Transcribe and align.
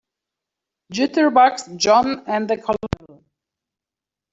Jitterbugs 0.91 1.67
JOHN 1.77 2.23
and 2.25 2.49
the 2.49 2.57
COLONEL. 2.57 3.23